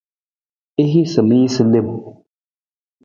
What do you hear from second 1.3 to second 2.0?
jasa lem.